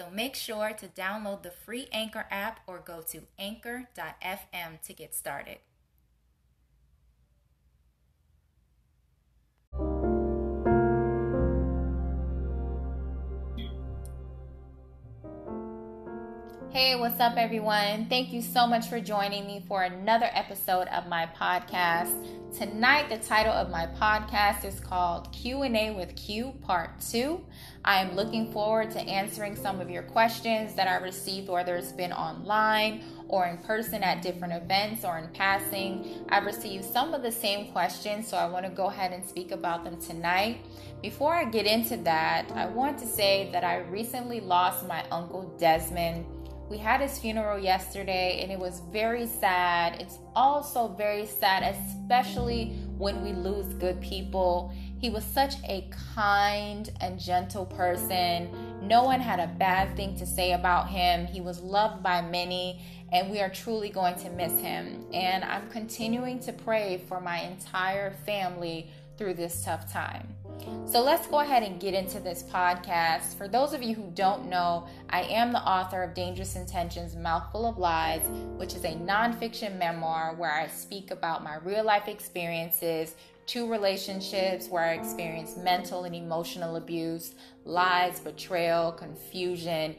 [0.00, 5.14] So make sure to download the free Anchor app or go to anchor.fm to get
[5.14, 5.58] started.
[16.72, 18.06] Hey, what's up, everyone?
[18.08, 22.14] Thank you so much for joining me for another episode of my podcast.
[22.56, 27.44] Tonight, the title of my podcast is called Q&A with Q Part 2.
[27.84, 31.90] I am looking forward to answering some of your questions that I received, whether it's
[31.90, 36.24] been online or in person at different events or in passing.
[36.28, 39.50] I've received some of the same questions, so I want to go ahead and speak
[39.50, 40.60] about them tonight.
[41.02, 45.52] Before I get into that, I want to say that I recently lost my uncle
[45.58, 46.26] Desmond
[46.70, 50.00] we had his funeral yesterday and it was very sad.
[50.00, 54.72] It's also very sad, especially when we lose good people.
[55.00, 58.48] He was such a kind and gentle person.
[58.82, 61.26] No one had a bad thing to say about him.
[61.26, 65.04] He was loved by many, and we are truly going to miss him.
[65.12, 70.36] And I'm continuing to pray for my entire family through this tough time.
[70.86, 73.36] So let's go ahead and get into this podcast.
[73.36, 77.66] For those of you who don't know, I am the author of Dangerous Intentions Mouthful
[77.66, 83.14] of Lies, which is a nonfiction memoir where I speak about my real life experiences,
[83.46, 87.34] two relationships where I experienced mental and emotional abuse,
[87.64, 89.94] lies, betrayal, confusion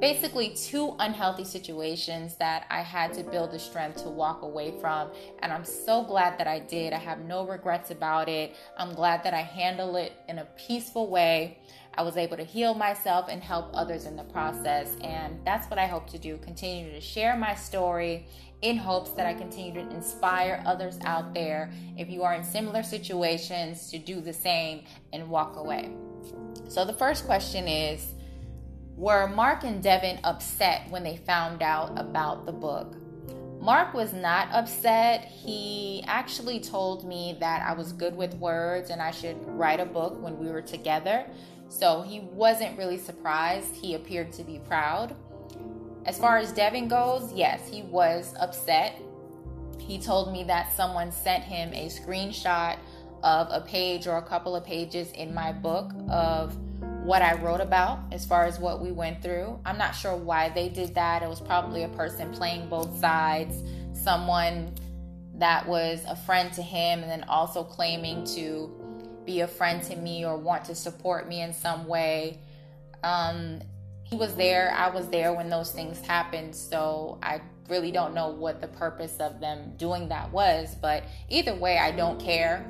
[0.00, 5.10] basically two unhealthy situations that I had to build the strength to walk away from.
[5.40, 6.92] And I'm so glad that I did.
[6.92, 8.54] I have no regrets about it.
[8.76, 11.58] I'm glad that I handled it in a peaceful way.
[11.96, 14.96] I was able to heal myself and help others in the process.
[15.02, 18.26] And that's what I hope to do continue to share my story
[18.62, 22.82] in hopes that I continue to inspire others out there, if you are in similar
[22.82, 25.92] situations, to do the same and walk away.
[26.68, 28.13] So the first question is,
[28.96, 32.96] were Mark and Devin upset when they found out about the book?
[33.60, 35.24] Mark was not upset.
[35.24, 39.86] He actually told me that I was good with words and I should write a
[39.86, 41.24] book when we were together.
[41.68, 43.74] So he wasn't really surprised.
[43.74, 45.16] He appeared to be proud.
[46.04, 49.00] As far as Devin goes, yes, he was upset.
[49.78, 52.76] He told me that someone sent him a screenshot
[53.22, 56.54] of a page or a couple of pages in my book of
[57.04, 59.60] what I wrote about as far as what we went through.
[59.66, 61.22] I'm not sure why they did that.
[61.22, 64.74] It was probably a person playing both sides, someone
[65.34, 68.72] that was a friend to him and then also claiming to
[69.26, 72.38] be a friend to me or want to support me in some way.
[73.02, 73.60] Um,
[74.04, 78.28] he was there, I was there when those things happened, so I really don't know
[78.30, 82.64] what the purpose of them doing that was, but either way, I don't care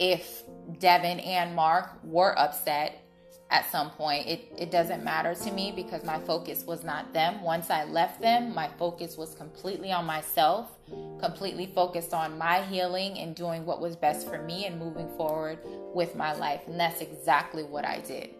[0.00, 0.42] if
[0.80, 3.04] Devin and Mark were upset
[3.50, 4.26] at some point.
[4.26, 7.42] It, it doesn't matter to me because my focus was not them.
[7.42, 10.78] Once I left them, my focus was completely on myself,
[11.18, 15.58] completely focused on my healing and doing what was best for me and moving forward
[15.94, 16.60] with my life.
[16.66, 18.30] And that's exactly what I did.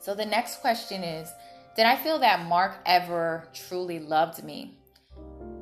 [0.00, 1.28] So the next question is
[1.76, 4.78] Did I feel that Mark ever truly loved me?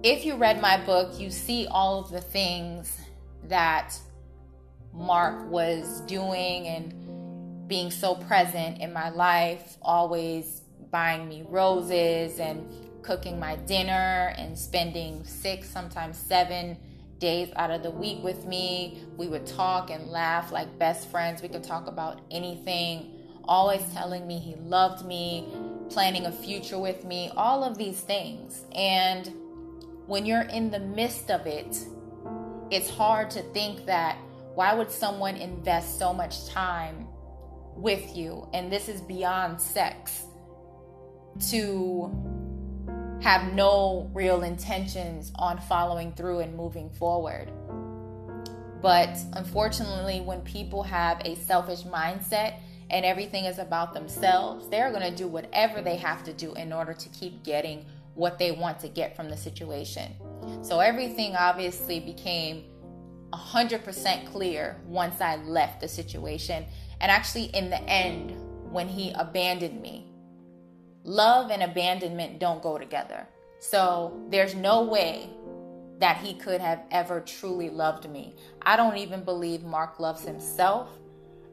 [0.05, 3.01] If you read my book, you see all of the things
[3.49, 3.99] that
[4.93, 7.04] Mark was doing and
[7.67, 12.69] being so present in my life, always buying me roses and
[13.03, 16.77] cooking my dinner and spending six, sometimes seven
[17.19, 19.03] days out of the week with me.
[19.17, 21.43] We would talk and laugh like best friends.
[21.43, 23.13] We could talk about anything,
[23.45, 25.49] always telling me he loved me,
[25.91, 28.65] planning a future with me, all of these things.
[28.75, 29.33] And
[30.07, 31.79] when you're in the midst of it,
[32.71, 34.17] it's hard to think that
[34.55, 37.04] why would someone invest so much time
[37.77, 40.25] with you, and this is beyond sex,
[41.51, 42.11] to
[43.21, 47.51] have no real intentions on following through and moving forward.
[48.83, 52.59] But unfortunately, when people have a selfish mindset
[52.91, 56.73] and everything is about themselves, they're going to do whatever they have to do in
[56.73, 60.13] order to keep getting what they want to get from the situation.
[60.63, 62.65] So everything obviously became
[63.33, 66.67] 100% clear once I left the situation
[67.05, 68.33] and actually, in the end,
[68.73, 70.07] when he abandoned me,
[71.03, 73.29] love and abandonment don't go together.
[73.61, 75.29] So there's no way
[75.99, 78.37] that he could have ever truly loved me.
[78.63, 80.89] I don't even believe Mark loves himself.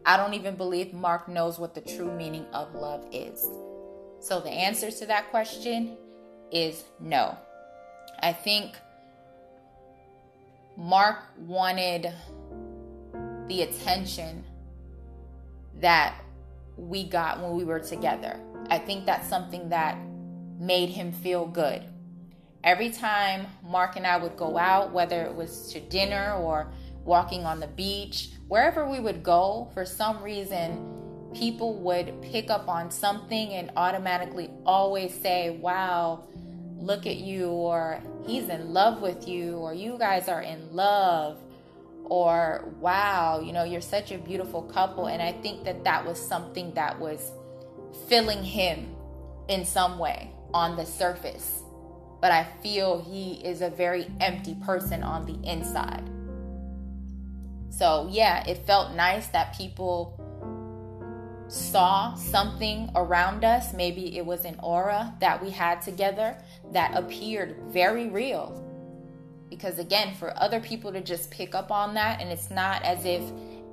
[0.06, 3.46] I don't even believe Mark knows what the true meaning of love is.
[4.22, 5.98] So the answer to that question
[6.50, 7.38] is no.
[8.20, 8.78] I think
[10.78, 12.14] Mark wanted
[13.50, 14.46] the attention
[15.82, 16.16] that
[16.78, 18.40] we got when we were together.
[18.70, 19.98] I think that's something that
[20.60, 21.84] made him feel good.
[22.64, 26.72] Every time Mark and I would go out, whether it was to dinner or
[27.04, 30.88] walking on the beach, wherever we would go, for some reason,
[31.34, 36.28] people would pick up on something and automatically always say, Wow,
[36.78, 41.40] look at you, or he's in love with you, or you guys are in love,
[42.12, 45.06] or wow, you know, you're such a beautiful couple.
[45.06, 47.32] And I think that that was something that was
[48.10, 48.94] filling him
[49.48, 51.64] in some way on the surface.
[52.20, 56.04] But I feel he is a very empty person on the inside.
[57.70, 60.18] So, yeah, it felt nice that people
[61.48, 63.74] saw something around us.
[63.74, 66.36] Maybe it was an aura that we had together
[66.74, 68.68] that appeared very real.
[69.52, 73.06] Because again, for other people to just pick up on that, and it's not as
[73.06, 73.22] if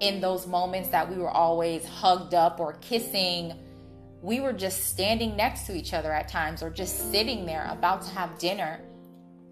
[0.01, 3.55] in those moments that we were always hugged up or kissing,
[4.21, 8.03] we were just standing next to each other at times or just sitting there about
[8.03, 8.81] to have dinner.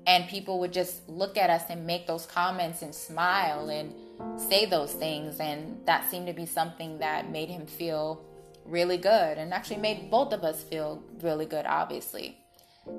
[0.08, 3.94] And people would just look at us and make those comments and smile and
[4.36, 5.38] say those things.
[5.38, 8.24] And that seemed to be something that made him feel
[8.64, 12.36] really good and actually made both of us feel really good, obviously.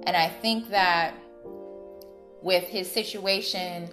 [0.05, 1.13] And I think that
[2.41, 3.89] with his situation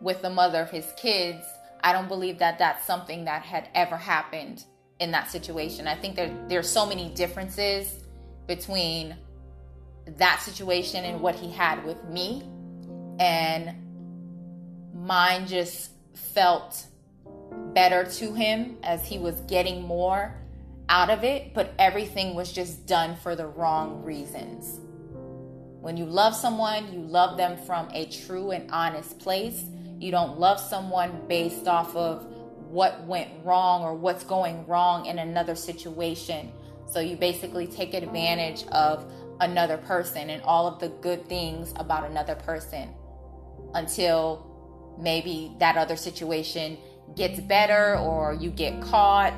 [0.00, 1.44] with the mother of his kids,
[1.82, 4.64] I don't believe that that's something that had ever happened
[5.00, 5.86] in that situation.
[5.86, 8.04] I think there there's so many differences
[8.46, 9.16] between
[10.06, 12.42] that situation and what he had with me
[13.18, 13.74] and
[14.94, 16.86] mine just felt
[17.72, 20.34] better to him as he was getting more
[20.88, 24.80] out of it, but everything was just done for the wrong reasons.
[25.84, 29.66] When you love someone, you love them from a true and honest place.
[29.98, 32.24] You don't love someone based off of
[32.70, 36.50] what went wrong or what's going wrong in another situation.
[36.86, 39.04] So you basically take advantage of
[39.40, 42.88] another person and all of the good things about another person
[43.74, 46.78] until maybe that other situation
[47.14, 49.34] gets better or you get caught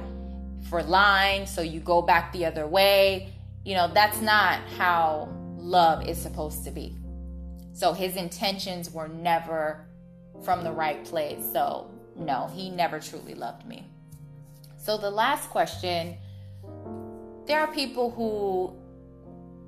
[0.71, 3.33] for lying, so you go back the other way.
[3.65, 5.36] You know, that's not how
[5.67, 6.97] love is supposed to be.
[7.73, 9.87] So his intentions were never
[10.45, 11.43] from the right place.
[11.53, 13.87] So, no, he never truly loved me.
[14.79, 16.17] So, the last question
[17.47, 18.75] there are people who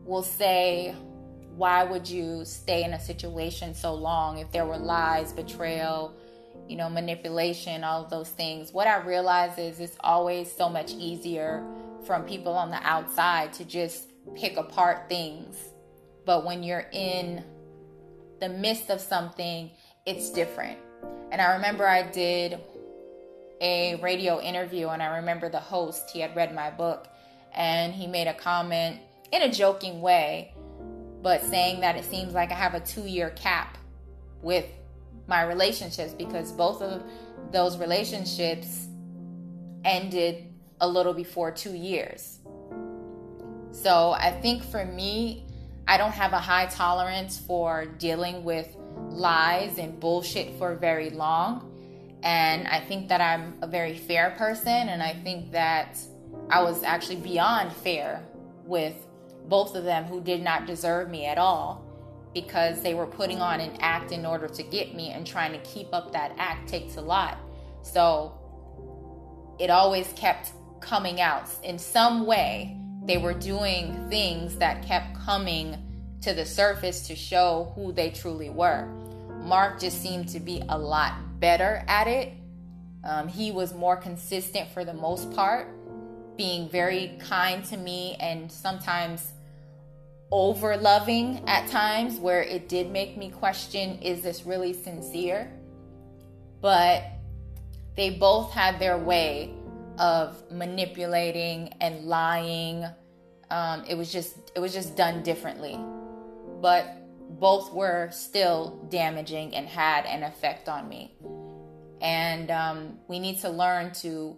[0.05, 0.95] will say,
[1.56, 6.15] Why would you stay in a situation so long if there were lies, betrayal?
[6.69, 8.75] you know, manipulation, all of those things.
[8.75, 11.65] What I realize is it's always so much easier
[12.05, 15.56] from people on the outside to just pick apart things.
[16.29, 17.43] But when you're in
[18.39, 19.71] the midst of something,
[20.05, 20.79] it's different.
[21.33, 22.61] And I remember I did
[23.63, 27.09] a radio interview, and I remember the host, he had read my book,
[27.55, 29.01] and he made a comment
[29.32, 30.53] in a joking way,
[31.23, 33.79] but saying that it seems like I have a two year cap
[34.43, 34.67] with
[35.29, 37.05] my relationships because both of
[37.53, 38.89] those relationships
[39.82, 42.41] ended a little before two years.
[43.73, 45.47] So I think for me,
[45.89, 48.69] I don't have a high tolerance for dealing with
[49.09, 51.73] lies and bullshit for very long.
[52.23, 55.99] And I think that I'm a very fair person, and I think that
[56.51, 58.23] I was actually beyond fair
[58.65, 58.95] with
[59.47, 61.85] both of them who did not deserve me at all
[62.35, 65.59] because they were putting on an act in order to get me and trying to
[65.61, 67.39] keep up that act takes a lot.
[67.81, 68.35] So
[69.59, 72.78] it always kept coming out in some way.
[73.08, 75.82] They were doing things that kept coming
[76.20, 78.86] to the surface to show who they truly were.
[79.41, 82.34] Mark just seemed to be a lot better at it.
[83.03, 85.69] Um, he was more consistent for the most part,
[86.36, 89.32] being very kind to me and sometimes
[90.31, 95.50] over loving at times where it did make me question is this really sincere?
[96.60, 97.05] But
[97.96, 99.55] they both had their way
[99.98, 102.84] of manipulating and lying.
[103.50, 105.78] Um, it was just it was just done differently,
[106.60, 106.94] but
[107.38, 111.14] both were still damaging and had an effect on me.
[112.00, 114.36] And um, we need to learn to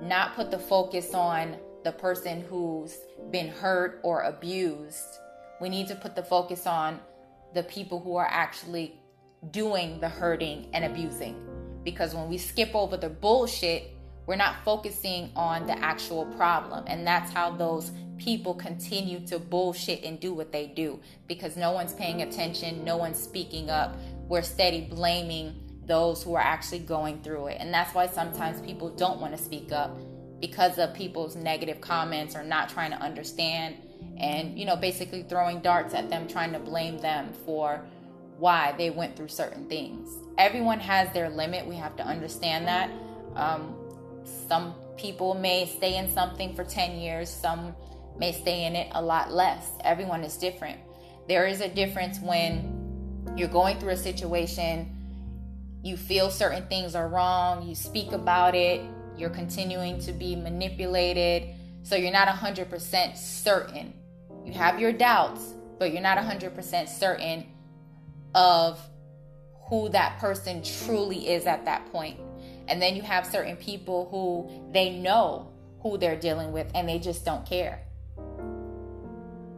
[0.00, 2.96] not put the focus on the person who's
[3.30, 5.18] been hurt or abused.
[5.60, 7.00] We need to put the focus on
[7.54, 9.00] the people who are actually
[9.50, 11.46] doing the hurting and abusing.
[11.84, 13.90] Because when we skip over the bullshit,
[14.30, 16.84] we're not focusing on the actual problem.
[16.86, 21.72] And that's how those people continue to bullshit and do what they do because no
[21.72, 23.96] one's paying attention, no one's speaking up.
[24.28, 27.56] We're steady blaming those who are actually going through it.
[27.58, 29.98] And that's why sometimes people don't want to speak up
[30.40, 33.78] because of people's negative comments or not trying to understand
[34.16, 37.84] and, you know, basically throwing darts at them, trying to blame them for
[38.38, 40.08] why they went through certain things.
[40.38, 41.66] Everyone has their limit.
[41.66, 42.90] We have to understand that.
[43.34, 43.74] Um,
[44.48, 47.74] some people may stay in something for 10 years, some
[48.18, 49.70] may stay in it a lot less.
[49.82, 50.78] Everyone is different.
[51.28, 54.96] There is a difference when you're going through a situation,
[55.82, 58.82] you feel certain things are wrong, you speak about it,
[59.16, 63.94] you're continuing to be manipulated, so you're not 100% certain.
[64.44, 67.46] You have your doubts, but you're not 100% certain
[68.34, 68.80] of
[69.68, 72.18] who that person truly is at that point.
[72.70, 75.50] And then you have certain people who they know
[75.82, 77.82] who they're dealing with and they just don't care.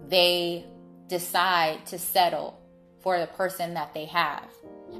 [0.08, 0.64] They
[1.08, 2.58] decide to settle
[3.02, 4.48] for the person that they have.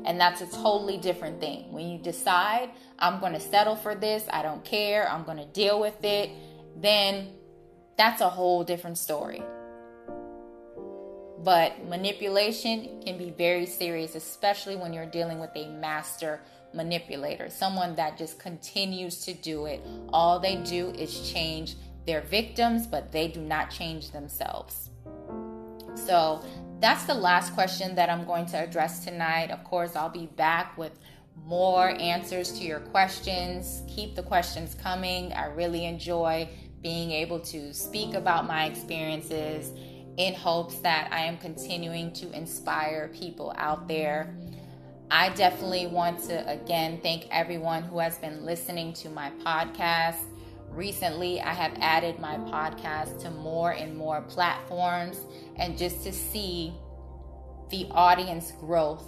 [0.04, 1.72] And that's a totally different thing.
[1.72, 5.46] When you decide, I'm going to settle for this, I don't care, I'm going to
[5.46, 6.30] deal with it,
[6.76, 7.28] then
[7.96, 9.42] that's a whole different story.
[11.42, 16.40] But manipulation can be very serious, especially when you're dealing with a master
[16.74, 19.84] manipulator, someone that just continues to do it.
[20.12, 21.76] All they do is change
[22.06, 24.90] their victims, but they do not change themselves.
[25.94, 26.42] So
[26.80, 29.50] that's the last question that I'm going to address tonight.
[29.50, 30.98] Of course, I'll be back with
[31.44, 33.82] more answers to your questions.
[33.88, 35.32] Keep the questions coming.
[35.32, 36.48] I really enjoy
[36.82, 39.72] being able to speak about my experiences
[40.16, 44.34] in hopes that I am continuing to inspire people out there.
[45.14, 50.24] I definitely want to again thank everyone who has been listening to my podcast.
[50.70, 55.18] Recently, I have added my podcast to more and more platforms,
[55.56, 56.72] and just to see
[57.68, 59.06] the audience growth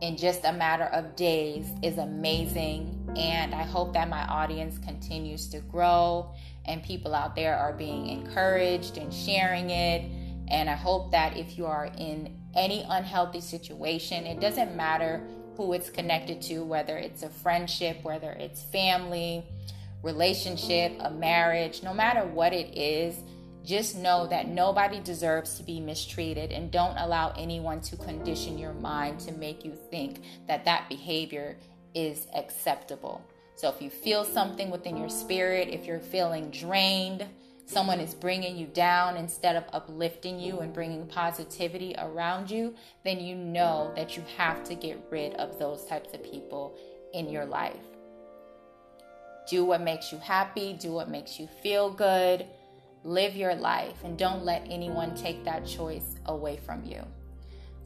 [0.00, 3.12] in just a matter of days is amazing.
[3.16, 6.32] And I hope that my audience continues to grow
[6.66, 10.08] and people out there are being encouraged and sharing it.
[10.48, 15.22] And I hope that if you are in any unhealthy situation, it doesn't matter
[15.56, 19.44] who it's connected to, whether it's a friendship, whether it's family,
[20.02, 23.16] relationship, a marriage, no matter what it is,
[23.64, 28.74] just know that nobody deserves to be mistreated and don't allow anyone to condition your
[28.74, 31.56] mind to make you think that that behavior
[31.94, 33.20] is acceptable.
[33.56, 37.24] So if you feel something within your spirit, if you're feeling drained,
[37.66, 43.20] someone is bringing you down instead of uplifting you and bringing positivity around you, then
[43.20, 46.76] you know that you have to get rid of those types of people
[47.12, 47.74] in your life.
[49.50, 52.46] Do what makes you happy, do what makes you feel good
[53.06, 57.00] live your life and don't let anyone take that choice away from you.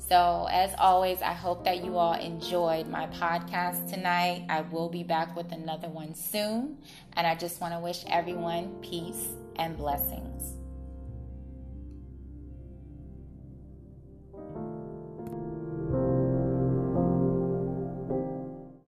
[0.09, 4.47] So, as always, I hope that you all enjoyed my podcast tonight.
[4.49, 6.79] I will be back with another one soon.
[7.13, 10.60] And I just want to wish everyone peace and blessings.